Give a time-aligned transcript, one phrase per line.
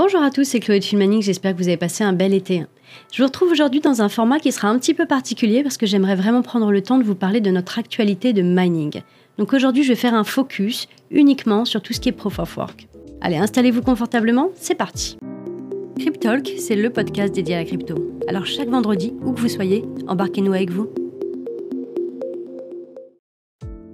[0.00, 2.64] Bonjour à tous, c'est Chloé de Filmanic, j'espère que vous avez passé un bel été.
[3.12, 5.86] Je vous retrouve aujourd'hui dans un format qui sera un petit peu particulier parce que
[5.86, 9.02] j'aimerais vraiment prendre le temps de vous parler de notre actualité de mining.
[9.38, 12.56] Donc aujourd'hui, je vais faire un focus uniquement sur tout ce qui est Proof of
[12.56, 12.86] Work.
[13.20, 15.16] Allez, installez-vous confortablement, c'est parti.
[15.98, 17.96] Cryptalk, c'est le podcast dédié à la crypto.
[18.28, 20.90] Alors chaque vendredi, où que vous soyez, embarquez-nous avec vous.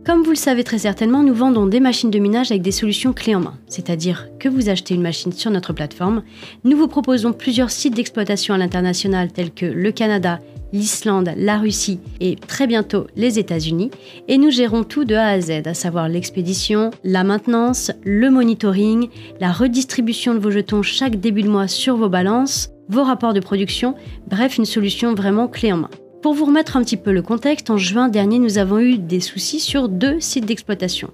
[0.05, 3.15] Comme vous le savez très certainement, nous vendons des machines de minage avec des solutions
[3.15, 6.23] clés en main, c'est-à-dire que vous achetez une machine sur notre plateforme,
[6.63, 10.41] nous vous proposons plusieurs sites d'exploitation à l'international tels que le Canada,
[10.75, 13.91] l'Islande, la Russie et très bientôt les États-Unis,
[14.29, 19.09] et nous gérons tout de A à Z, à savoir l'expédition, la maintenance, le monitoring,
[19.41, 23.41] la redistribution de vos jetons chaque début de mois sur vos balances, vos rapports de
[23.41, 23.95] production,
[24.27, 25.91] bref une solution vraiment clé en main.
[26.25, 29.21] Pour vous remettre un petit peu le contexte, en juin dernier, nous avons eu des
[29.21, 31.11] soucis sur deux sites d'exploitation.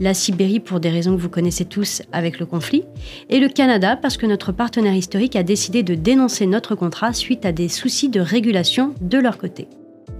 [0.00, 2.82] La Sibérie pour des raisons que vous connaissez tous avec le conflit,
[3.28, 7.44] et le Canada parce que notre partenaire historique a décidé de dénoncer notre contrat suite
[7.44, 9.68] à des soucis de régulation de leur côté.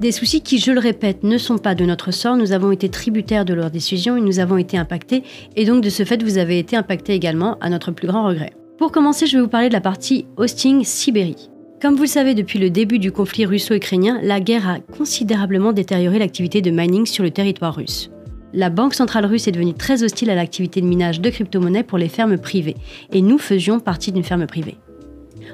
[0.03, 2.91] Des soucis qui, je le répète, ne sont pas de notre sort, nous avons été
[2.91, 5.23] tributaires de leurs décisions et nous avons été impactés,
[5.56, 8.53] et donc de ce fait, vous avez été impactés également, à notre plus grand regret.
[8.77, 11.48] Pour commencer, je vais vous parler de la partie hosting Sibérie.
[11.85, 16.19] Comme vous le savez, depuis le début du conflit russo-ukrainien, la guerre a considérablement détérioré
[16.19, 18.11] l'activité de mining sur le territoire russe.
[18.55, 21.99] La Banque centrale russe est devenue très hostile à l'activité de minage de crypto-monnaies pour
[21.99, 22.77] les fermes privées,
[23.13, 24.79] et nous faisions partie d'une ferme privée.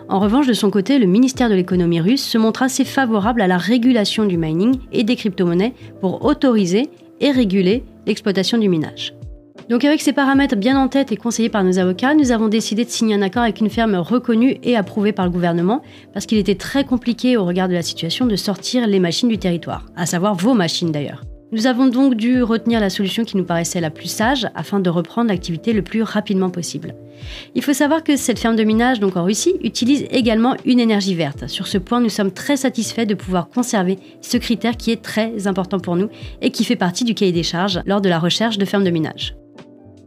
[0.08, 3.48] En revanche, de son côté, le ministère de l'économie russe se montre assez favorable à
[3.48, 9.14] la régulation du mining et des crypto-monnaies pour autoriser et réguler l'exploitation du minage.
[9.70, 12.84] Donc avec ces paramètres bien en tête et conseillés par nos avocats, nous avons décidé
[12.84, 15.80] de signer un accord avec une ferme reconnue et approuvée par le gouvernement,
[16.12, 19.38] parce qu'il était très compliqué au regard de la situation de sortir les machines du
[19.38, 21.22] territoire, à savoir vos machines d'ailleurs.
[21.52, 24.90] Nous avons donc dû retenir la solution qui nous paraissait la plus sage afin de
[24.90, 26.96] reprendre l'activité le plus rapidement possible.
[27.54, 31.14] Il faut savoir que cette ferme de minage, donc en Russie, utilise également une énergie
[31.14, 31.46] verte.
[31.46, 35.46] Sur ce point, nous sommes très satisfaits de pouvoir conserver ce critère qui est très
[35.46, 36.08] important pour nous
[36.40, 38.90] et qui fait partie du cahier des charges lors de la recherche de fermes de
[38.90, 39.34] minage.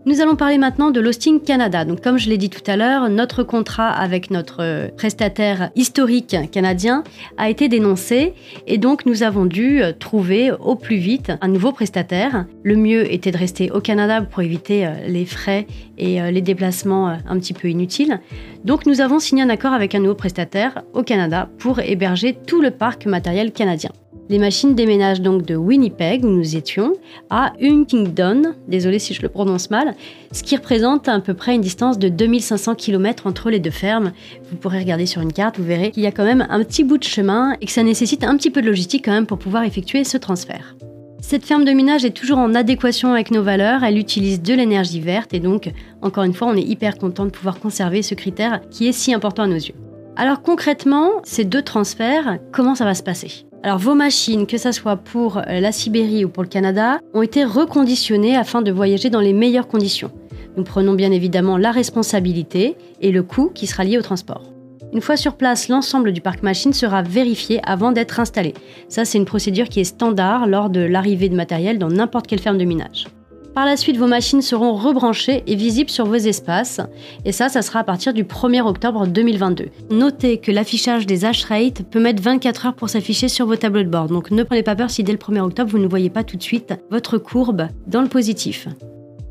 [0.05, 1.85] Nous allons parler maintenant de l'Hosting Canada.
[2.03, 7.05] Comme je l'ai dit tout à l'heure, notre contrat avec notre prestataire historique canadien
[7.37, 8.33] a été dénoncé
[8.67, 12.45] et donc nous avons dû trouver au plus vite un nouveau prestataire.
[12.63, 16.41] Le mieux était de rester au Canada pour éviter euh, les frais et euh, les
[16.41, 18.19] déplacements euh, un petit peu inutiles.
[18.65, 22.61] Donc, nous avons signé un accord avec un nouveau prestataire au Canada pour héberger tout
[22.61, 23.91] le parc matériel canadien.
[24.29, 26.93] Les machines déménagent donc de Winnipeg, où nous étions,
[27.29, 29.95] à Huntingdon, désolé si je le prononce mal,
[30.31, 34.13] ce qui représente à peu près une distance de 2500 km entre les deux fermes.
[34.49, 36.85] Vous pourrez regarder sur une carte, vous verrez qu'il y a quand même un petit
[36.85, 39.39] bout de chemin et que ça nécessite un petit peu de logistique quand même pour
[39.39, 40.75] pouvoir effectuer ce transfert.
[41.19, 45.01] Cette ferme de minage est toujours en adéquation avec nos valeurs, elle utilise de l'énergie
[45.01, 48.61] verte et donc, encore une fois, on est hyper content de pouvoir conserver ce critère
[48.69, 49.75] qui est si important à nos yeux.
[50.15, 53.45] Alors concrètement, ces deux transferts, comment ça va se passer?
[53.65, 57.21] Alors vos machines, que ce soit pour euh, la Sibérie ou pour le Canada, ont
[57.21, 60.11] été reconditionnées afin de voyager dans les meilleures conditions.
[60.57, 64.43] Nous prenons bien évidemment la responsabilité et le coût qui sera lié au transport.
[64.91, 68.53] Une fois sur place, l'ensemble du parc machine sera vérifié avant d'être installé.
[68.89, 72.41] Ça, c'est une procédure qui est standard lors de l'arrivée de matériel dans n'importe quelle
[72.41, 73.07] ferme de minage.
[73.53, 76.81] Par la suite, vos machines seront rebranchées et visibles sur vos espaces.
[77.23, 79.67] Et ça, ça sera à partir du 1er octobre 2022.
[79.91, 83.83] Notez que l'affichage des hash rates peut mettre 24 heures pour s'afficher sur vos tableaux
[83.83, 84.07] de bord.
[84.07, 86.35] Donc ne prenez pas peur si dès le 1er octobre, vous ne voyez pas tout
[86.35, 88.67] de suite votre courbe dans le positif.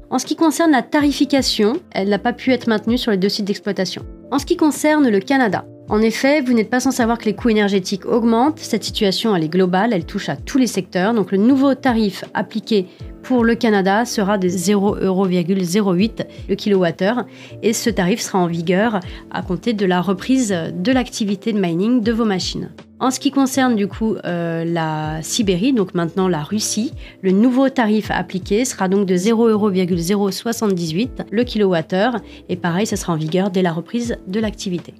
[0.09, 3.29] En ce qui concerne la tarification, elle n'a pas pu être maintenue sur les deux
[3.29, 4.05] sites d'exploitation.
[4.31, 7.35] En ce qui concerne le Canada, en effet, vous n'êtes pas sans savoir que les
[7.35, 8.59] coûts énergétiques augmentent.
[8.59, 11.13] Cette situation, elle est globale, elle touche à tous les secteurs.
[11.13, 12.87] Donc le nouveau tarif appliqué
[13.23, 17.27] pour le Canada sera de 0,08 le kilowattheure
[17.63, 22.01] et ce tarif sera en vigueur à compter de la reprise de l'activité de mining
[22.01, 22.71] de vos machines.
[22.99, 27.69] En ce qui concerne du coup euh, la Sibérie, donc maintenant la Russie, le nouveau
[27.69, 32.17] tarif appliqué sera donc de 0,078 le kilowattheure
[32.49, 34.95] et pareil, ça sera en vigueur dès la reprise de l'activité.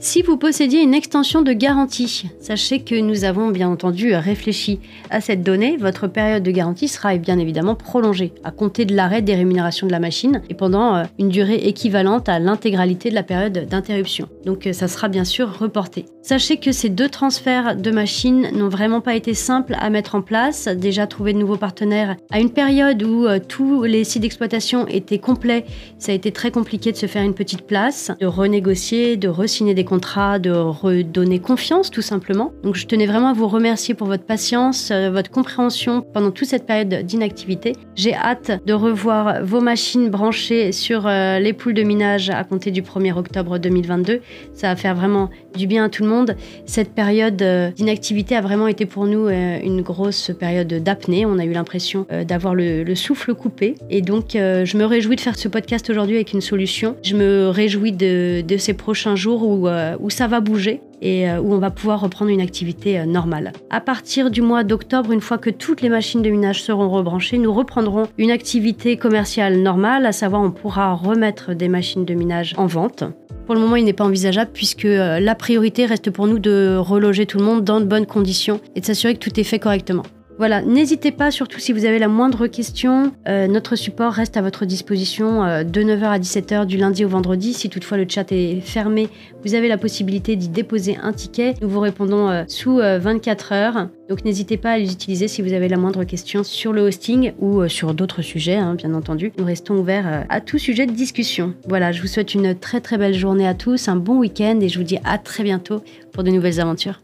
[0.00, 4.78] Si vous possédiez une extension de garantie, sachez que nous avons bien entendu réfléchi
[5.10, 5.76] à cette donnée.
[5.76, 9.92] Votre période de garantie sera bien évidemment prolongée à compter de l'arrêt des rémunérations de
[9.92, 14.28] la machine et pendant euh, une durée équivalente à l'intégralité de la période d'interruption.
[14.44, 16.04] Donc euh, ça sera bien sûr reporté.
[16.22, 20.22] Sachez que ces deux transferts de machines n'ont vraiment pas été simples à mettre en
[20.22, 20.68] place.
[20.68, 25.18] Déjà trouver de nouveaux partenaires à une période où euh, tous les sites d'exploitation étaient
[25.18, 25.64] complets,
[25.98, 29.74] ça a été très compliqué de se faire une petite place, de renégocier, de re-signer
[29.74, 32.52] des contrats, de redonner confiance tout simplement.
[32.62, 36.46] Donc je tenais vraiment à vous remercier pour votre patience, euh, votre compréhension pendant toute
[36.46, 37.72] cette période d'inactivité.
[37.96, 42.70] J'ai hâte de revoir vos machines branchées sur euh, les poules de minage à compter
[42.70, 44.20] du 1er octobre 2022.
[44.52, 46.36] Ça va faire vraiment du bien à tout le monde.
[46.66, 51.24] Cette période euh, d'inactivité a vraiment été pour nous une grosse période d'apnée.
[51.24, 53.74] On a eu l'impression d'avoir le, souffle coupé.
[53.90, 56.96] Et donc je me réjouis de faire ce podcast aujourd'hui avec une solution.
[57.02, 59.68] Je me réjouis de, ces prochains jours où,
[60.00, 63.52] où ça va bouger et euh, où on va pouvoir reprendre une activité euh, normale.
[63.70, 67.38] À partir du mois d'octobre, une fois que toutes les machines de minage seront rebranchées,
[67.38, 72.54] nous reprendrons une activité commerciale normale, à savoir on pourra remettre des machines de minage
[72.56, 73.04] en vente.
[73.46, 76.76] Pour le moment, il n'est pas envisageable puisque euh, la priorité reste pour nous de
[76.78, 79.58] reloger tout le monde dans de bonnes conditions et de s'assurer que tout est fait
[79.58, 80.02] correctement.
[80.38, 84.40] Voilà, n'hésitez pas, surtout si vous avez la moindre question, euh, notre support reste à
[84.40, 87.52] votre disposition euh, de 9h à 17h du lundi au vendredi.
[87.52, 89.08] Si toutefois le chat est fermé,
[89.44, 91.54] vous avez la possibilité d'y déposer un ticket.
[91.60, 93.88] Nous vous répondons euh, sous 24 heures.
[94.08, 97.32] Donc n'hésitez pas à les utiliser si vous avez la moindre question sur le hosting
[97.40, 99.32] ou sur d'autres sujets, hein, bien entendu.
[99.38, 101.54] Nous restons ouverts à tout sujet de discussion.
[101.66, 104.68] Voilà, je vous souhaite une très très belle journée à tous, un bon week-end et
[104.68, 105.82] je vous dis à très bientôt
[106.12, 107.00] pour de nouvelles aventures.